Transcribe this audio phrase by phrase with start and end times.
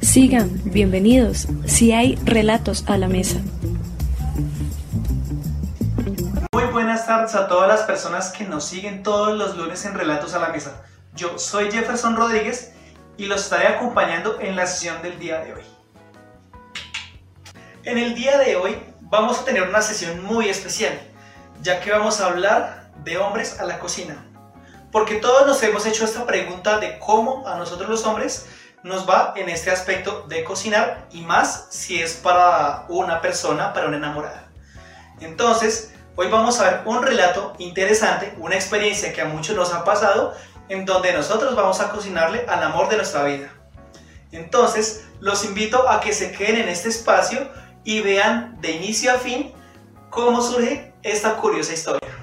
[0.00, 3.40] Sigan, bienvenidos, si hay relatos a la mesa.
[6.52, 10.34] Muy buenas tardes a todas las personas que nos siguen todos los lunes en Relatos
[10.34, 10.84] a la Mesa.
[11.16, 12.74] Yo soy Jefferson Rodríguez
[13.16, 15.62] y los estaré acompañando en la sesión del día de hoy.
[17.82, 20.92] En el día de hoy vamos a tener una sesión muy especial,
[21.60, 24.24] ya que vamos a hablar de hombres a la cocina.
[24.94, 28.46] Porque todos nos hemos hecho esta pregunta de cómo a nosotros los hombres
[28.84, 33.88] nos va en este aspecto de cocinar y más si es para una persona, para
[33.88, 34.46] una enamorada.
[35.18, 39.82] Entonces, hoy vamos a ver un relato interesante, una experiencia que a muchos nos ha
[39.82, 40.32] pasado,
[40.68, 43.52] en donde nosotros vamos a cocinarle al amor de nuestra vida.
[44.30, 47.50] Entonces, los invito a que se queden en este espacio
[47.82, 49.52] y vean de inicio a fin
[50.08, 52.13] cómo surge esta curiosa historia.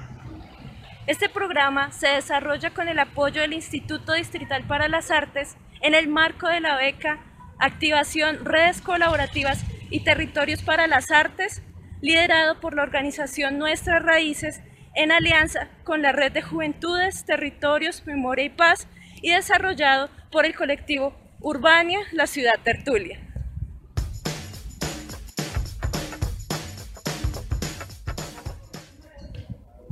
[1.08, 6.06] Este programa se desarrolla con el apoyo del Instituto Distrital para las Artes en el
[6.06, 7.18] marco de la beca
[7.58, 11.60] Activación Redes Colaborativas y Territorios para las Artes,
[12.00, 14.60] liderado por la organización Nuestras Raíces
[14.94, 18.86] en alianza con la Red de Juventudes, Territorios, Memoria y Paz
[19.20, 23.18] y desarrollado por el colectivo Urbania, la ciudad Tertulia.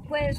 [0.09, 0.38] Pues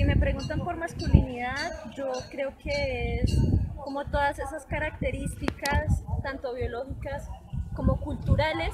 [0.00, 3.38] si me preguntan por masculinidad, yo creo que es
[3.84, 7.28] como todas esas características, tanto biológicas
[7.76, 8.72] como culturales,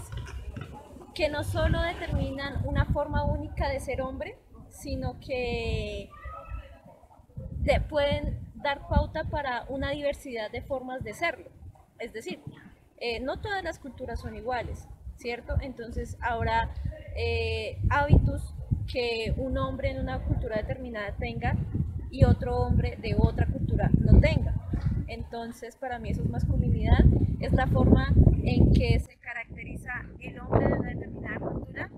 [1.17, 4.39] que no solo determinan una forma única de ser hombre,
[4.71, 6.11] sino que
[7.89, 11.51] pueden dar pauta para una diversidad de formas de serlo.
[11.99, 12.41] Es decir,
[12.99, 15.57] eh, no todas las culturas son iguales, ¿cierto?
[15.61, 16.73] Entonces habrá
[17.17, 18.55] eh, hábitos
[18.87, 21.57] que un hombre en una cultura determinada tenga
[22.11, 24.55] y otro hombre de otra cultura no tenga.
[25.09, 27.05] Entonces, para mí eso es masculinidad,
[27.41, 31.91] es la forma en que se caracteriza el hombre de una determinada cultura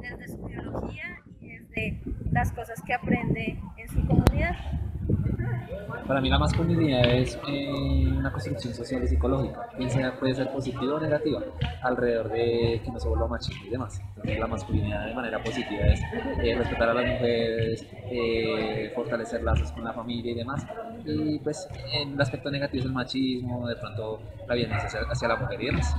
[0.00, 2.00] desde su biología y desde
[2.30, 4.56] las cosas que aprende en su comunidad.
[6.06, 9.68] Para mí la masculinidad es eh, una construcción social y psicológica,
[10.18, 11.40] puede ser positiva o negativa,
[11.82, 14.00] alrededor de que no se vuelva machista y demás.
[14.24, 16.00] La masculinidad de manera positiva es
[16.42, 20.66] eh, respetar a las mujeres, eh, fortalecer lazos con la familia y demás.
[21.04, 25.28] Y pues en el aspecto negativo es el machismo, de pronto la violencia hacia, hacia
[25.28, 25.96] la mujer y demás.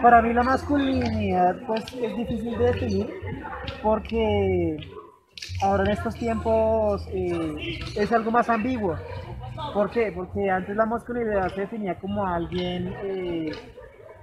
[0.00, 3.10] Para mí la masculinidad pues es difícil de definir
[3.82, 4.76] porque
[5.62, 8.96] ahora en estos tiempos eh, es algo más ambiguo.
[9.72, 10.12] ¿Por qué?
[10.12, 13.52] Porque antes la masculinidad se definía como alguien, eh,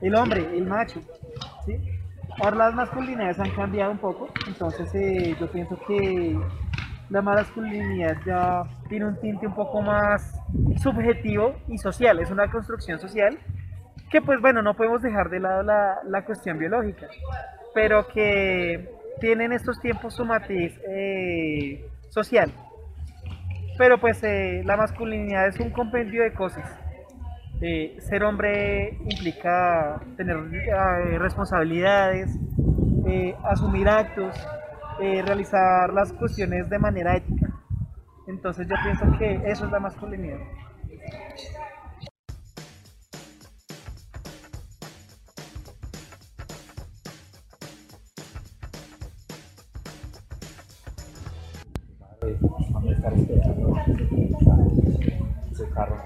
[0.02, 1.02] el hombre, el macho.
[1.66, 1.78] ¿sí?
[2.42, 6.40] Ahora las masculinidades han cambiado un poco, entonces eh, yo pienso que
[7.10, 10.40] la masculinidad ya tiene un tinte un poco más
[10.82, 13.38] subjetivo y social, es una construcción social
[14.12, 17.08] que pues bueno, no podemos dejar de lado la, la cuestión biológica,
[17.74, 22.52] pero que tiene en estos tiempos su matiz eh, social.
[23.78, 26.70] Pero pues eh, la masculinidad es un compendio de cosas.
[27.62, 30.38] Eh, ser hombre implica tener
[31.20, 32.30] responsabilidades,
[33.44, 34.36] asumir actos,
[35.00, 37.50] realizar las cuestiones de manera ética.
[38.28, 40.40] Entonces yo pienso que eso es la masculinidad.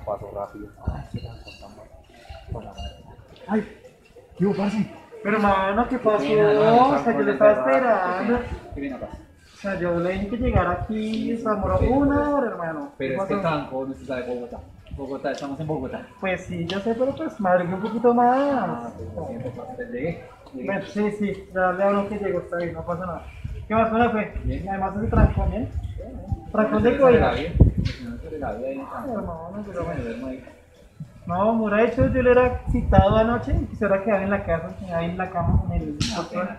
[0.04, 0.68] Ese carro un paso rápido.
[3.48, 3.80] Ay,
[4.38, 4.86] ¿qué hubo, parce?
[5.24, 6.18] Pero hermano, ¿qué pasó?
[6.18, 8.40] o sea, yo le estaba esperando.
[8.74, 9.08] ¿Qué viene acá?
[9.54, 12.92] O sea, yo le dije que llegara aquí se demoró una hora, hermano.
[12.98, 14.60] Pero es que Tanco no está de Bogotá.
[14.98, 16.06] Bogotá, estamos en Bogotá.
[16.20, 18.38] Pues sí, yo sé, pero pues madre, un poquito más.
[18.38, 18.92] Ah,
[19.76, 20.24] pues, llegué.
[20.54, 23.26] Bueno, sí, sí, ya le hablo que llegó, está bien, no pasa nada.
[23.68, 23.90] ¿Qué más?
[23.90, 24.34] ¿Cómo fue?
[24.44, 24.70] Bien.
[24.70, 25.70] Además se trancó bien.
[26.52, 26.98] ¿Trancó de
[28.52, 29.06] coima?
[29.08, 30.42] Hermano, pero bueno.
[31.26, 34.76] No, amor, de hecho yo le era citado anoche y quisiera quedar en la casa,
[34.94, 36.50] ahí en la cama, en el colchón.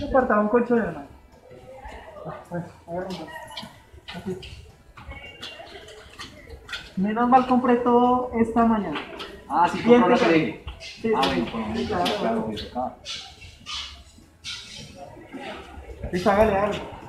[0.00, 1.06] Me apartaba un colchón, hermano.
[6.96, 9.00] Menos mal compré todo esta mañana.
[9.48, 10.64] Ah, sí, compró sí, que dije.
[10.80, 12.96] Sí, Ah, bueno, por lo sí, menos, claro.
[16.12, 17.01] Listo, hágale algo.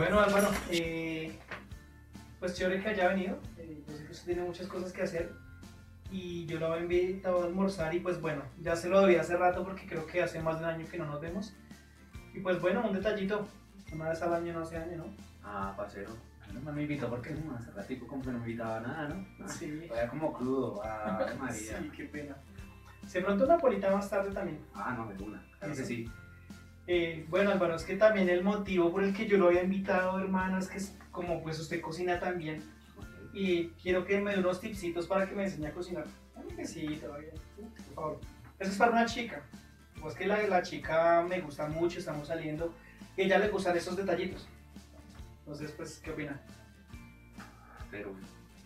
[0.00, 1.30] Bueno, Álvaro, eh,
[2.38, 3.38] pues chévere que haya venido.
[3.58, 5.30] Eh, yo sé que usted tiene muchas cosas que hacer
[6.10, 9.36] y yo lo había invitado a almorzar y pues bueno, ya se lo debía hace
[9.36, 11.52] rato porque creo que hace más de un año que no nos vemos.
[12.32, 13.46] Y pues bueno, un detallito,
[13.92, 15.04] una vez al año no hace año, ¿no?
[15.44, 16.16] Ah, parcero.
[16.48, 18.80] A mí no me invitó porque no, hace ratico como que no me invitaba a
[18.80, 19.26] nada, ¿no?
[19.44, 19.84] Ah, Sí.
[19.86, 21.78] Todavía como crudo, ah, María.
[21.78, 22.38] Sí, qué pena.
[23.06, 24.64] Se pronto una polita más tarde también.
[24.72, 25.46] Ah, no, de una.
[25.58, 26.10] Claro que sí.
[26.92, 30.18] Eh, bueno, Álvaro, es que también el motivo por el que yo lo había invitado,
[30.18, 32.64] hermano, es que es como pues usted cocina también
[33.32, 36.06] y quiero que me dé unos tipsitos para que me enseñe a cocinar.
[36.56, 37.30] Que sí, todavía,
[37.86, 38.20] por favor.
[38.58, 39.40] Eso es para una chica.
[40.00, 42.74] Pues que la, la chica me gusta mucho, estamos saliendo
[43.16, 44.48] ella le gustan esos detallitos.
[45.40, 46.40] Entonces, pues, ¿qué opina?
[47.90, 48.14] Pero,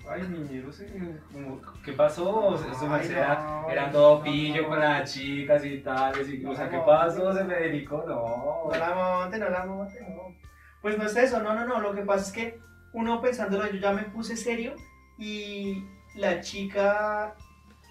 [0.09, 0.85] Ay, niñero, sí,
[1.33, 2.59] como, ¿qué pasó?
[2.59, 4.69] Su Ay, merced era, no, era no, todo no, pillo no.
[4.69, 6.85] con las chicas y tal, y- o sea, ¿qué No.
[6.87, 8.05] pasó, se Federico?
[8.07, 8.71] No.
[8.71, 10.35] No la monte, no la monte, no.
[10.83, 11.81] Pues no es eso, no, no, no.
[11.81, 12.59] Lo que pasa es que
[12.93, 14.75] uno pensándolo, yo ya me puse serio
[15.19, 15.83] y
[16.17, 17.35] la chica,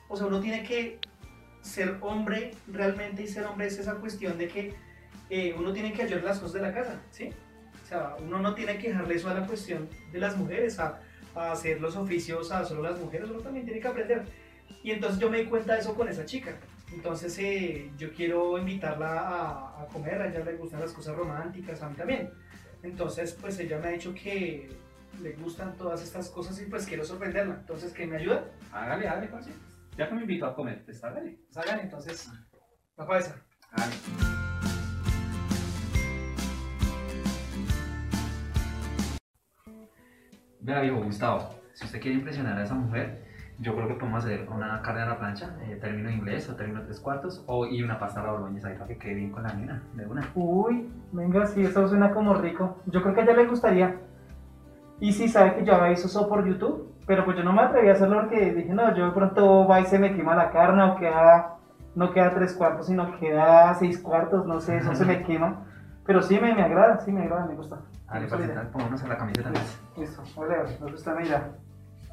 [0.07, 0.99] o sea, uno tiene que
[1.61, 4.75] ser hombre realmente y ser hombre es esa cuestión de que
[5.31, 7.31] eh, uno tiene que ayudar las cosas de la casa, ¿sí?
[7.83, 10.99] O sea, uno no tiene que dejarle eso a la cuestión de las mujeres, a,
[11.35, 14.23] a hacer los oficios a solo las mujeres, uno también tiene que aprender.
[14.83, 16.57] Y entonces yo me di cuenta de eso con esa chica.
[16.93, 21.81] Entonces eh, yo quiero invitarla a, a comer, a ella le gustan las cosas románticas,
[21.81, 22.29] a mí también.
[22.83, 24.69] Entonces pues ella me ha dicho que
[25.21, 27.55] le gustan todas estas cosas y pues quiero sorprenderla.
[27.55, 28.45] Entonces, ¿que me ayuda?
[28.71, 29.51] hágale, hágale, parce.
[29.97, 31.37] Ya que me invitó a comer, pues hágale.
[31.51, 32.31] Pues hagan entonces
[32.97, 33.35] la cabeza.
[33.71, 34.52] Hágale.
[40.63, 43.21] Vea, viejo Gustavo, si usted quiere impresionar a esa mujer,
[43.59, 46.83] yo creo que podemos hacer una carne a la plancha, eh, término inglés o término
[46.83, 49.43] tres cuartos, o, y una pasta a la boloñesa ahí para que quede bien con
[49.43, 50.31] la nena, de una.
[50.35, 52.77] Uy, venga, sí, eso suena como rico.
[52.85, 53.97] Yo creo que a ella le gustaría.
[55.01, 57.61] Y sí, sabe que yo había visto eso por YouTube, pero pues yo no me
[57.61, 60.49] atreví a hacerlo porque dije, no, yo de pronto va y se me quema la
[60.51, 61.57] carne o queda,
[61.93, 65.65] no queda tres cuartos, sino queda seis cuartos, no sé, eso se me quema.
[66.05, 67.79] Pero sí, me, me agrada, sí, me agrada, me gusta.
[68.07, 68.53] Parce, idea.
[68.53, 69.51] tal, pongámonos a la camiseta.
[69.97, 71.51] Listo, vale, vale, me gusta, mira.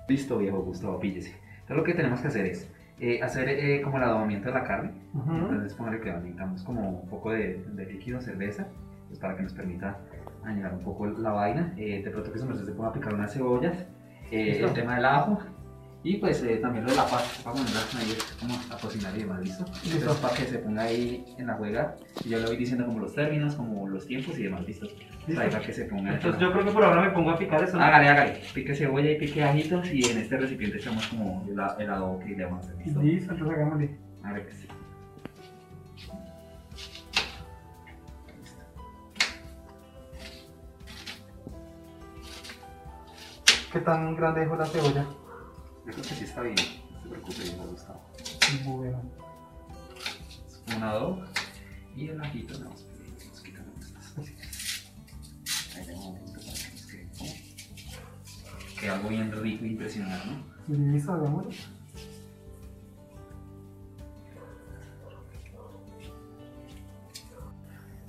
[0.08, 1.36] Listo, viejo Gustavo, píllese.
[1.52, 4.64] Entonces lo que tenemos que hacer es eh, hacer eh, como el adobamiento de la
[4.64, 4.92] carne.
[5.14, 5.32] Ujú.
[5.32, 8.66] Entonces póngale que necesitamos como un poco de, de líquido, cerveza,
[9.08, 9.98] pues para que nos permita
[10.44, 11.74] añadir un poco la vaina.
[11.76, 13.86] Eh, de pronto que se nos se ponga a picar unas cebollas,
[14.30, 15.38] eh, el tema del ajo
[16.02, 19.40] y pues eh, también lo de la pasta, para ahí como a cocinar y demás,
[19.42, 19.64] ¿listo?
[19.84, 21.94] Entonces para que se ponga ahí en la juega
[22.24, 24.86] y yo le voy diciendo como los términos, como los tiempos y demás, ¿listo?
[25.28, 26.14] Ahí para que se ponga.
[26.14, 27.76] Entonces yo creo que por ahora me pongo a picar eso.
[27.76, 27.84] ¿no?
[27.84, 28.40] Hágale, hágale.
[28.54, 32.18] Pique cebolla y pique ajitos y en este recipiente echamos como el, a- el adobo
[32.20, 32.84] que le vamos a hacer.
[32.86, 33.02] ¿Listo?
[33.02, 33.98] Listo, entonces hagámosle.
[34.22, 34.66] Hágale pues.
[43.72, 45.06] ¿Qué tan grande dejó la cebolla?
[45.90, 46.54] Yo creo que sí está bien.
[46.94, 48.00] No se preocupe, me ha gustado.
[48.64, 49.02] Bueno.
[50.76, 51.22] Un adobo
[51.96, 54.92] y el ajito le vamos a nos quitando estas cositas.
[55.76, 60.92] Ahí de momento para que nos quede como- que algo bien rico e impresionante, ¿no?
[60.92, 61.56] Listo, hagámosle.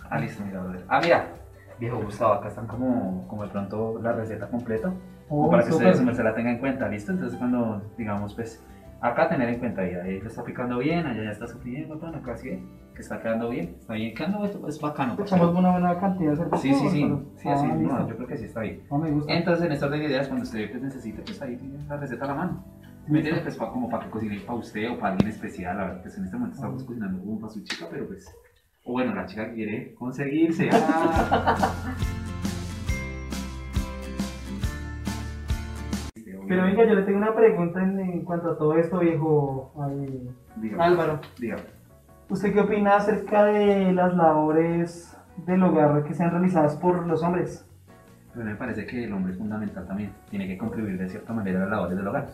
[0.10, 0.86] Ah, listo, mira, brother.
[0.88, 1.34] Ah, mira.
[1.80, 4.94] Viejo Gustavo, acá están como, como de pronto la receta completa.
[5.34, 7.12] Oh, para que ustedes merced la tenga en cuenta, ¿listo?
[7.14, 8.62] Entonces cuando, digamos, pues,
[9.00, 12.18] acá tener en cuenta, ya, ahí le está picando bien, allá ya está sufriendo, bueno,
[12.18, 12.50] acá sí,
[12.94, 15.16] que está quedando bien, está bien quedando, es, es bacano.
[15.18, 16.58] Echamos una buena cantidad de cerveza.
[16.58, 17.24] Sí, sí, sí, Álvaro?
[17.38, 18.82] sí, así, Ah, no, yo creo que sí está bien.
[18.92, 19.34] No me gusta.
[19.34, 22.28] Entonces, en orden de ideas, cuando usted pues, necesite, pues ahí tiene la receta a
[22.28, 22.66] la mano.
[23.08, 23.42] ¿Me entiende?
[23.42, 26.18] Pues pa- como para que cocine para usted o para alguien especial, la verdad, pues
[26.18, 28.30] en este momento estamos cocinando como para su chica, pero pues,
[28.84, 30.70] o bueno, la chica quiere conseguirse.
[36.52, 39.72] Pero venga, yo le tengo una pregunta en, en cuanto a todo esto, viejo
[40.58, 41.22] Dígame, Álvaro.
[41.40, 41.62] dígame.
[42.28, 47.66] ¿Usted qué opina acerca de las labores del hogar que sean realizadas por los hombres?
[48.34, 51.60] Pero me parece que el hombre es fundamental también, tiene que contribuir de cierta manera
[51.60, 52.28] a las labores del hogar.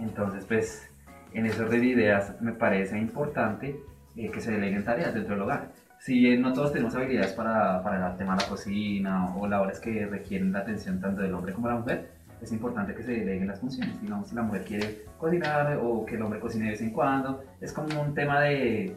[0.00, 0.92] Entonces, pues,
[1.32, 3.80] en ese orden de ideas me parece importante
[4.16, 5.68] eh, que se deleguen tareas dentro del hogar.
[6.00, 9.78] si bien no todos tenemos habilidades para, para el tema de la cocina o labores
[9.78, 13.12] que requieren la atención tanto del hombre como de la mujer, es importante que se
[13.12, 14.00] deleguen las funciones.
[14.00, 17.42] Digamos, si la mujer quiere cocinar o que el hombre cocine de vez en cuando,
[17.60, 18.96] es como un tema de,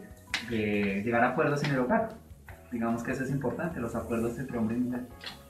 [0.49, 2.09] llegar a acuerdos en el hogar.
[2.71, 5.01] Digamos que eso es importante, los acuerdos entre hombre y mujer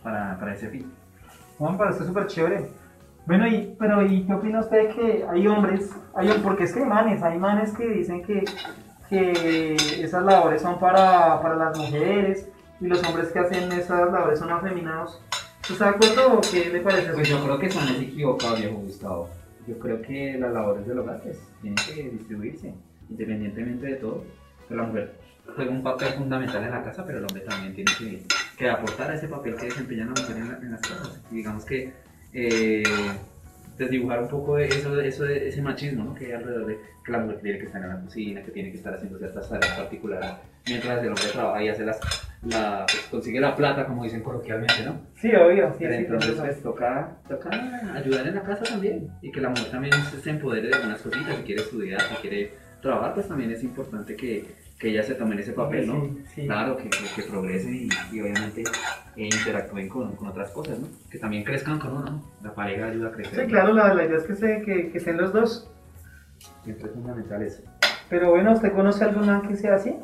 [0.01, 0.91] para, para ese fin.
[1.57, 2.69] Juan, parece súper chévere.
[3.25, 6.85] Bueno, y, pero ¿y qué opina usted que hay hombres, hay, porque es que hay
[6.85, 8.43] manes, hay manes que dicen que,
[9.07, 12.49] que esas labores son para, para las mujeres
[12.81, 15.21] y los hombres que hacen esas labores son afeminados?
[15.63, 17.13] ¿Usted está de acuerdo o qué le parece?
[17.13, 19.29] Pues yo creo que son equivocados, viejo Gustavo.
[19.65, 22.73] Yo creo que las labores del hogar pues, tienen que distribuirse,
[23.09, 24.25] independientemente de todo.
[24.67, 25.15] Que la mujer
[25.55, 28.25] juega un papel fundamental en la casa, pero el hombre también tiene
[28.57, 31.21] que, aportar a ese papel que desempeña la mujer en las casas.
[31.31, 31.93] Y digamos que
[32.33, 32.83] eh,
[33.77, 36.15] desdibujar un poco de eso, eso ese machismo ¿no?
[36.15, 38.71] que hay alrededor de que la mujer tiene que estar en la cocina, que tiene
[38.71, 40.31] que estar haciendo ciertas tareas particulares,
[40.67, 41.99] mientras el hombre trabaja y hace las,
[42.43, 45.01] la, pues, consigue la plata, como dicen coloquialmente, ¿no?
[45.15, 47.49] Sí, obvio, sí, Pero sí, entonces pues toca, toca
[47.95, 51.01] ayudar en la casa también y que la mujer también se, se empodere de algunas
[51.01, 52.51] cositas, si quiere estudiar, si quiere
[52.81, 54.45] trabajar, pues también es importante que,
[54.79, 56.01] que ella se tome en ese papel, ¿no?
[56.01, 56.45] Sí, sí.
[56.45, 58.63] Claro, que, que, que progresen y, y obviamente
[59.15, 60.87] eh, interactúen con, con otras cosas, ¿no?
[61.09, 62.31] Que también crezcan con uno, ¿no?
[62.43, 63.45] La pareja ayuda a crecer.
[63.45, 65.69] Sí, claro, la, la idea es que, se, que, que estén los dos.
[66.63, 67.61] Siempre es fundamental eso.
[68.09, 69.95] Pero bueno, ¿usted conoce alguna que sea así?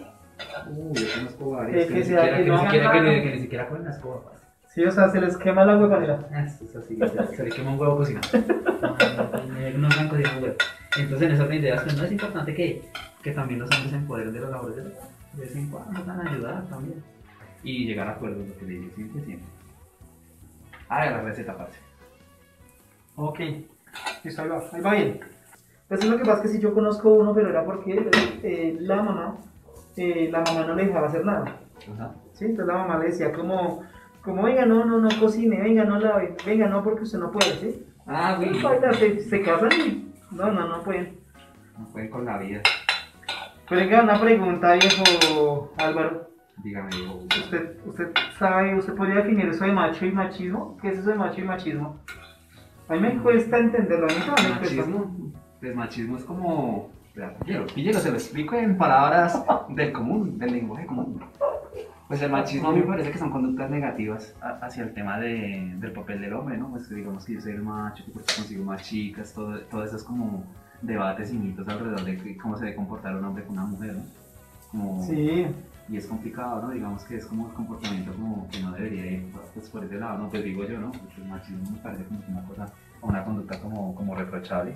[0.69, 3.15] Uh, yo conozco varios Que- que, que ni siquiera, que ni siquiera, hagan que, ni-
[3.17, 3.23] nada.
[3.23, 4.21] que ni siquiera cogen la escoba.
[4.69, 6.27] Sí, o sea, se les quema la huevanera.
[6.31, 6.95] Ah, Eso es así,
[7.35, 8.27] se, le quema un huevo cocinado.
[9.77, 10.55] No, no, no huevo.
[10.97, 12.89] Entonces, en esas ideas, pues no es importante que,
[13.23, 16.27] que también los hombres se empoderen de los labores de, de vez en cuando, van
[16.27, 17.03] a ayudar también.
[17.63, 19.47] Y llegar a acuerdos, lo que le digo siempre, siempre.
[20.87, 21.77] Ah, la receta, parce.
[23.15, 23.39] Ok,
[24.23, 25.19] listo, ahí va, ahí va bien.
[25.87, 28.09] Pues lo que pasa es que si yo conozco uno, pero era porque
[28.43, 29.37] eh, la mamá,
[29.97, 31.57] eh, la mamá no le dejaba hacer nada.
[31.93, 32.13] Ajá.
[32.33, 32.45] ¿sí?
[32.45, 33.83] Entonces la mamá le decía como,
[34.29, 37.51] como venga, no, no, no cocine, venga, no lave, venga, no, porque usted no puede,
[37.55, 37.85] ¿sí?
[38.05, 38.61] Ah, güey.
[38.93, 41.19] Se, se casan y no, no, no pueden.
[41.77, 42.61] No pueden con la vida.
[43.67, 46.29] Pero venga, una pregunta, viejo Álvaro.
[46.63, 47.23] Dígame, hijo.
[47.25, 50.77] ¿Usted, ¿Usted sabe, usted podría definir eso de macho y machismo?
[50.81, 51.99] ¿Qué es eso de macho y machismo?
[52.87, 54.75] A mí me cuesta entenderlo, a mí también me cuesta.
[54.75, 55.33] Machismo.
[55.59, 56.91] Pues machismo es como.
[57.43, 61.19] Pillero, Pillero, se lo explico en palabras del común, del lenguaje común.
[62.09, 65.75] Pues el machismo a mí me parece que son conductas negativas hacia el tema de,
[65.77, 66.71] del papel del hombre, ¿no?
[66.71, 69.83] Pues que digamos que yo soy el macho, que porque consigo más chicas, todo, todo
[69.83, 70.43] eso es como
[70.81, 74.01] debates y mitos alrededor de cómo se debe comportar un hombre con una mujer, ¿no?
[74.71, 75.45] Como, Sí,
[75.87, 76.71] Y es complicado, ¿no?
[76.71, 80.17] Digamos que es como el comportamiento como que no debería ir pues, por ese lado,
[80.17, 80.29] ¿no?
[80.29, 80.89] Pues digo yo, ¿no?
[80.89, 82.73] Pues el machismo me parece como que una cosa,
[83.03, 84.73] una conducta como, como reprochable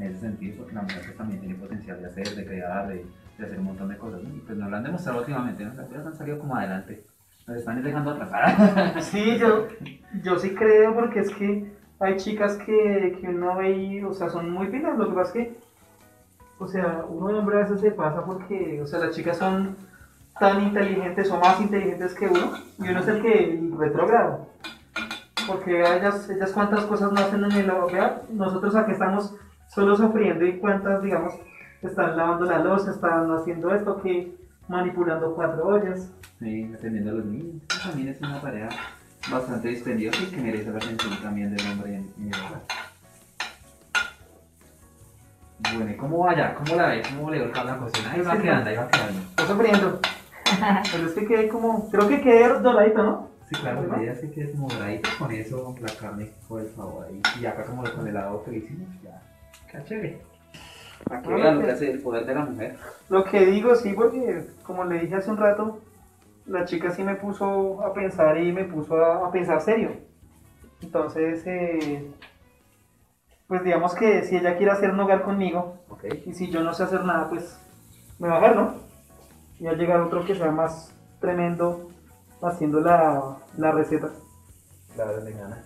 [0.00, 3.04] en ese sentido, porque la mujer pues, también tiene potencial de hacer, de crear, de,
[3.44, 4.34] hacer un montón de cosas, ¿no?
[4.34, 5.74] Y pues nos lo han demostrado últimamente, ¿no?
[5.74, 7.04] Las cosas han salido como adelante,
[7.46, 9.04] nos están dejando atrás.
[9.04, 9.68] sí, yo,
[10.22, 14.30] yo sí creo porque es que hay chicas que, que uno ve y, o sea,
[14.30, 15.58] son muy finas, lo que pasa es que,
[16.58, 19.76] o sea, uno de hombre a veces se pasa porque, o sea, las chicas son
[20.38, 24.48] tan inteligentes o más inteligentes que uno y uno es el que retrógrado.
[25.46, 29.34] Porque ellas, ellas cuántas cosas no hacen en el hogar, nosotros aquí estamos
[29.72, 31.34] solo sufriendo y cuántas, digamos,
[31.82, 34.34] están lavando la loza, están haciendo esto, que
[34.68, 36.10] manipulando cuatro ollas.
[36.38, 37.62] Sí, atendiendo a los niños.
[37.70, 38.68] Eso también es una tarea
[39.30, 42.60] bastante dispendiosa y que merece la atención también del hombre en, en el hogar.
[45.74, 46.54] Bueno, ¿y cómo vaya?
[46.54, 47.02] ¿Cómo la ve?
[47.02, 48.12] ¿Cómo le volca la cocina?
[48.12, 49.20] Ahí va Sí, quedando, ahí va quedando.
[49.20, 50.00] Está sufriendo.
[50.92, 53.30] Pero es que quede como, creo que quede doradito, ¿no?
[53.48, 56.70] Sí, claro, la idea es que quede como doradito con eso, la carne con el
[56.74, 57.20] sabor ahí.
[57.40, 59.20] Y acá como con el helado que hicimos, ya.
[59.70, 60.22] Qué chévere.
[61.04, 62.76] Para que vean lo que hace el poder de la mujer.
[63.08, 65.80] Lo que digo, sí, porque como le dije hace un rato,
[66.46, 69.92] la chica sí me puso a pensar y me puso a, a pensar serio.
[70.82, 72.10] Entonces, eh,
[73.46, 75.78] pues digamos que si ella quiere hacer un hogar conmigo
[76.24, 77.58] y si yo no sé hacer nada, pues
[78.18, 78.74] me va a dejar, ¿no?
[79.58, 81.90] Y va a llegar otro que sea más tremendo
[82.42, 84.10] haciendo la, la receta.
[84.94, 85.64] Claro, de gana.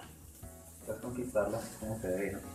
[0.87, 2.54] Vas a conquistarla como se debe, ¿no?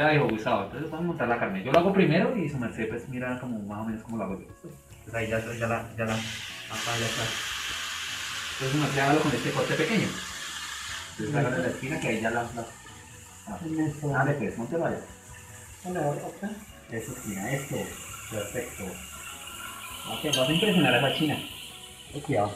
[0.00, 1.62] Vea, dijo Gustavo, entonces vamos a montar la carne.
[1.62, 4.24] Yo lo hago primero y su merced pues mira como más o menos como lo
[4.24, 4.46] hago yo.
[4.46, 7.22] Entonces ahí ya, ya la, ya la, acá ya está.
[8.52, 10.08] Entonces su merced hágalo con este corte pequeño.
[11.10, 12.66] Entonces hágalo en la esquina que ahí ya la, la
[13.48, 13.58] ah,
[14.24, 15.00] dale pues, montelo allá.
[16.90, 17.76] Eso, esquina, esto.
[18.30, 18.84] Perfecto.
[18.84, 21.36] Ok, vas a impresionar a esa china.
[22.24, 22.54] Cuidado.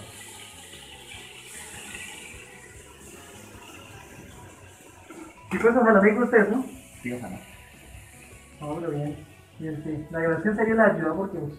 [5.52, 6.73] Y pues ojalá me guste eso.
[7.04, 7.38] Sí, ojalá.
[8.62, 9.14] No, pero bien.
[9.58, 10.06] Bien, sí.
[10.10, 11.52] La gracia en serio la ayuda porque pues,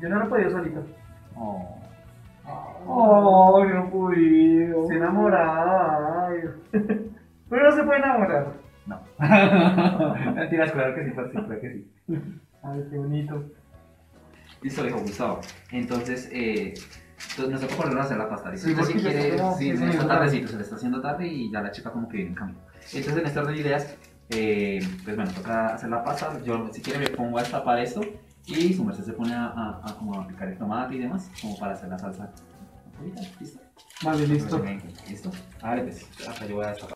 [0.00, 0.86] yo no lo he podido solito.
[1.34, 1.78] Oh.
[2.86, 4.86] Oh, no podido.
[4.86, 6.30] Se enamoraba.
[7.50, 8.54] Pero no se puede enamorar.
[8.86, 8.98] No.
[10.34, 11.92] Mentiras, claro que sí, claro que sí.
[12.62, 13.44] Ay, qué bonito.
[14.62, 15.40] Listo, viejo Gustavo.
[15.70, 16.72] Entonces, eh,
[17.30, 18.50] entonces nos toca ponernos a hacer la pasta.
[18.52, 18.68] ¿listo?
[18.68, 21.60] Sí, si quiere, sí, se le está tardecito, se le está haciendo tarde y ya
[21.60, 22.65] la chica como que viene en camino.
[22.92, 23.96] Entonces, en este orden de ideas,
[24.30, 26.40] eh, pues bueno, toca hacer la pasta.
[26.44, 28.00] Yo, si quiere, me pongo a destapar esto
[28.46, 31.30] y su merced se pone a, a, a como a picar el tomate y demás,
[31.40, 32.30] como para hacer la salsa.
[33.40, 33.60] ¿Listo?
[34.02, 34.64] Vale, listo.
[35.08, 35.30] ¿Listo?
[35.62, 36.95] A ver, pues, acá yo voy a destapar.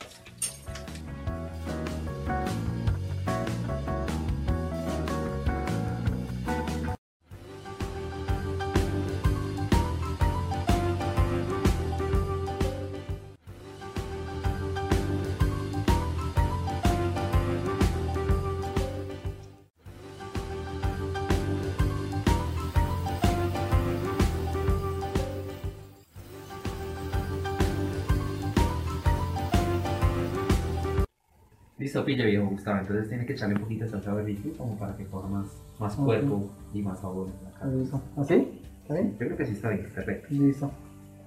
[31.90, 32.78] Listo, pille viejo Gustavo.
[32.78, 36.48] Entonces tiene que echarle un poquito de salsa barbecue como para que coja más, cuerpo
[36.72, 37.76] y más sabor en la carne.
[37.78, 38.00] Listo.
[38.16, 38.62] ¿Así?
[38.82, 39.10] ¿Está bien?
[39.12, 40.28] Yo creo que sí está bien, perfecto.
[40.30, 40.70] Listo.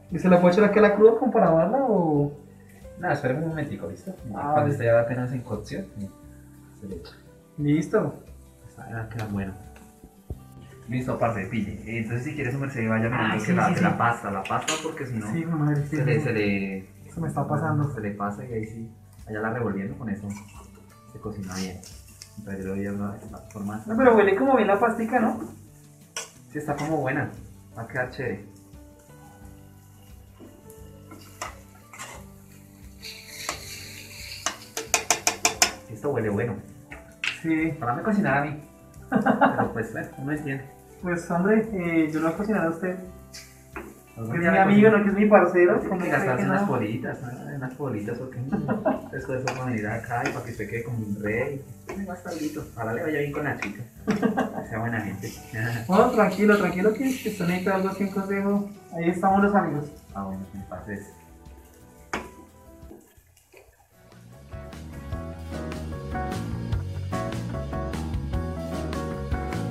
[0.09, 2.31] ¿Y se la puede echar aquí a la cruda como para darla o...?
[2.97, 4.15] Nada, espera un momentico, ¿listo?
[4.33, 5.85] Ah, Cuando esté apenas en cocción,
[6.79, 7.11] se le echa.
[7.57, 8.13] Listo.
[8.65, 9.51] Esta va a quedar bueno.
[10.87, 11.81] Listo, parce, pille.
[11.85, 13.83] Entonces, si quieres, su merced, vaya mirando Ah, que sí, la, sí, que sí.
[13.83, 15.97] la pasta, la pasta, porque si no, Sí, madre, sí.
[15.97, 16.87] se, le, se le...
[17.13, 17.89] Se me está pasando.
[17.93, 18.89] Se le pasa y ahí sí,
[19.27, 20.27] allá la revolviendo con eso,
[21.11, 21.79] se cocina bien.
[22.37, 23.83] Entonces, yo le voy a forma.
[23.85, 25.39] No, pero huele como bien la pastica, ¿no?
[26.51, 27.29] Sí, está como buena.
[27.77, 28.45] Va a quedar chévere.
[35.89, 36.55] Esto huele bueno.
[37.41, 37.71] Sí.
[37.79, 38.63] Para me cocinar a mí.
[39.09, 40.65] Pero pues, bueno, uno entiende.
[41.01, 42.97] Pues, hombre, eh, yo no he cocinado a usted.
[44.15, 45.79] Que es mi amigo, no que es mi parcero.
[45.79, 47.55] Tiene ¿cómo que gastarse unas bolitas, ¿no?
[47.55, 48.39] unas bolitas, porque
[49.11, 51.63] después de venir acá y para que usted quede como un rey.
[52.75, 53.83] Ojalá le vaya bien con la chica.
[54.05, 55.31] Que sea buena gente.
[55.89, 58.69] No, tranquilo, tranquilo, que, que usted necesita algo así, un consejo.
[58.95, 59.85] Ahí estamos los amigos.
[60.13, 61.22] Ah, bueno, me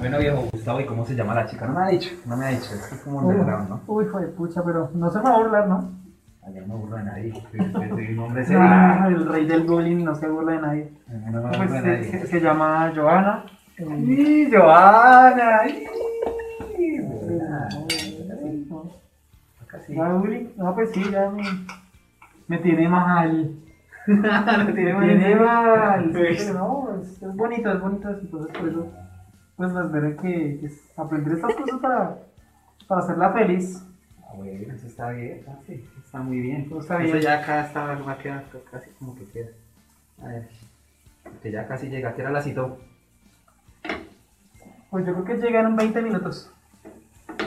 [0.02, 1.64] Bueno, viejo Gustavo, ¿y cómo se llama la chica?
[1.66, 3.80] No me ha dicho, no me ha dicho, es que es como un underground, ¿no?
[3.86, 5.90] Uy, joder, pucha, pero no se me va a burlar, ¿no?
[6.44, 7.32] Allá no me burlo de nadie,
[7.88, 8.60] soy, un hombre serio.
[8.64, 10.92] Ah, el rey del bullying no se burla de nadie.
[11.06, 12.10] No me Pues burlo de se, nadie.
[12.20, 13.44] se- se llama Joana.
[13.76, 15.60] ¡Sí, Joana!
[17.48, 17.68] Ah,
[19.62, 19.94] Acá sí.
[19.94, 20.46] ¿Va bullying?
[20.56, 21.42] No, pues sí, ya me,
[22.48, 23.52] me tiene mal.
[24.04, 24.20] Tiene
[24.98, 26.10] Me tiene mal.
[26.10, 28.08] Pues, Pero no, es, es bonito, es bonito.
[28.10, 28.86] Entonces, por eso,
[29.56, 32.18] pues las veré que, que aprender estas cosas para,
[32.86, 33.82] para hacerla feliz.
[34.22, 36.62] Ah, bueno, eso está bien, ah, sí, está muy bien.
[36.66, 39.50] Eso está ya acá está, va a quedar casi como que queda.
[40.22, 40.48] A ver,
[41.42, 42.78] que ya casi llega, que era la citó.
[44.90, 46.50] Pues yo creo que llegan en 20 minutos.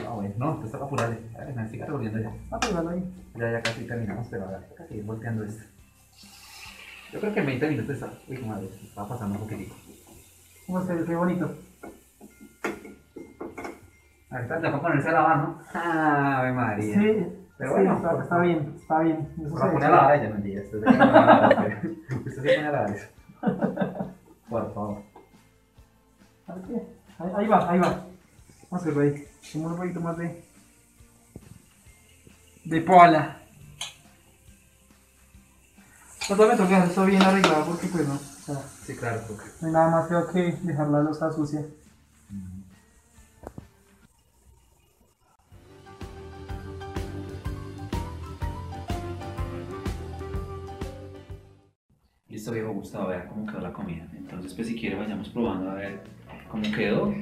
[0.04, 1.18] Ah, bueno, no, te toca apurarle.
[1.36, 2.32] A ver, me sigue revolviendo ya.
[2.50, 3.14] Ah, pues vale ahí.
[3.36, 5.64] Ya, ya casi terminamos, pero ahora toca seguir volteando esto.
[7.12, 8.12] Yo creo que en 20 minutos está.
[8.28, 9.76] Uy, madre, estaba pasando un poquitico.
[10.66, 11.04] ¿Cómo se ve?
[11.04, 11.56] Qué bonito.
[14.44, 15.58] Va a ponerse a lavar, ¿no?
[15.74, 16.94] Ah, Ave María.
[16.94, 17.26] Sí,
[17.58, 19.28] Pero sí, bueno, está, por- está bien, está bien.
[19.40, 20.64] Eso Por se la a ella, entiendes.
[20.66, 21.80] Usted se pone a lavar,
[22.26, 23.08] usted se pone a lavar eso.
[24.50, 25.02] Por favor.
[27.18, 27.88] Ahí, ahí- va, ahí va.
[27.88, 28.06] Vamos
[28.72, 29.24] a hacerlo ahí.
[29.52, 30.44] Como un poquito más de.
[32.64, 33.38] de pola.
[36.28, 38.14] Pues me toca dejar esto bien arreglado porque, pues no.
[38.14, 39.44] o sea, Sí, claro, porque.
[39.60, 41.64] no hay nada más feo que dejar la losa sucia.
[52.36, 54.06] Listo, viejo Gustavo, vea cómo quedó la comida.
[54.14, 56.02] Entonces, pues si quiere, vayamos probando a ver
[56.50, 57.14] cómo quedó.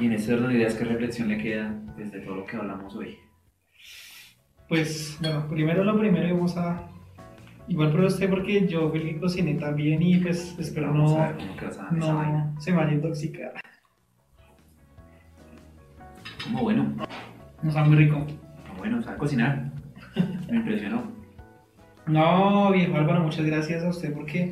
[0.00, 2.56] Y en ese orden de ideas, ¿qué reflexión le queda pues, de todo lo que
[2.58, 3.18] hablamos hoy?
[4.68, 6.88] Pues, bueno, primero lo primero vamos a...
[7.66, 11.32] Igual por usted porque yo fui el que cociné también y pues espero Vamos a
[11.32, 12.52] no, ver cómo esa vaina.
[12.54, 13.52] no se vaya a intoxicar.
[16.44, 16.94] Como bueno,
[17.64, 18.24] No está muy rico.
[18.68, 19.72] como bueno, sabe cocinar.
[20.48, 21.17] Me impresionó.
[22.08, 24.50] No, viejo Álvaro, muchas gracias a usted porque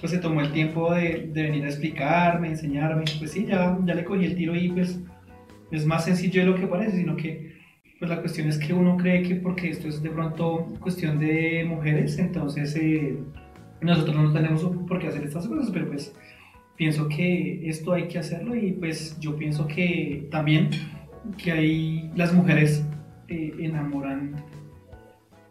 [0.00, 3.04] pues se tomó el tiempo de, venir a explicarme, enseñarme.
[3.18, 5.00] Pues sí, ya, ya le cogí el tiro y pues
[5.70, 7.60] es más sencillo de lo que parece, sino que
[7.98, 11.64] pues la cuestión es que uno cree que porque esto es de pronto cuestión de
[11.68, 13.16] mujeres, entonces eh,
[13.80, 16.14] nosotros no tenemos por qué hacer estas cosas, pero pues
[16.76, 20.70] pienso que esto hay que hacerlo y pues yo pienso que también
[21.38, 22.84] que ahí las mujeres
[23.28, 24.34] eh, enamoran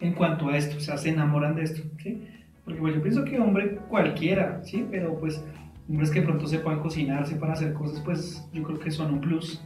[0.01, 2.27] en cuanto a esto, o sea, se enamoran de esto, ¿sí?
[2.65, 4.85] Porque pues yo pienso que hombre cualquiera, ¿sí?
[4.89, 5.43] Pero pues
[5.87, 9.63] hombres que pronto sepan cocinar, sepan hacer cosas, pues yo creo que son un plus,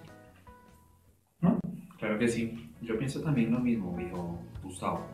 [1.42, 1.60] ¿no?
[1.98, 2.72] Claro que sí.
[2.82, 5.08] Yo pienso también lo mismo, dijo Gustavo.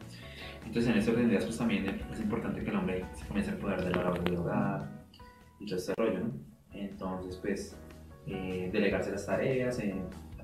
[0.65, 3.51] Entonces, en ese orden de ideas, pues también es importante que el hombre se comience
[3.51, 4.89] a poder de la labor del hogar
[5.59, 6.31] y todo este rollo, ¿no?
[6.73, 7.77] Entonces, pues,
[8.27, 9.95] eh, delegarse las tareas, eh,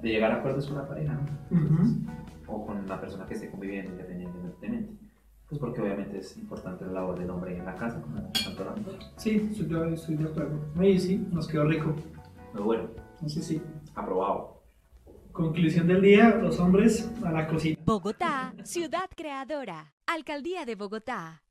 [0.02, 1.58] de llegar a acuerdos con la pareja, ¿no?
[1.58, 2.02] Ujú.
[2.48, 4.94] O con la persona que esté conviviendo independientemente.
[5.48, 8.72] Pues porque obviamente es importante la labor del hombre en la casa, como tanto la
[8.76, 9.00] mujer.
[9.16, 10.60] Sí, estoy de, estoy de acuerdo.
[11.00, 11.96] Sí, nos quedó rico.
[12.52, 13.62] Pero bueno, Entonces sí.
[13.96, 14.62] aprobado.
[15.32, 17.78] Conclusión del día, los hombres a la cocina.
[17.86, 19.94] Bogotá, ciudad creadora.
[20.06, 21.44] Alcaldía de Bogotá.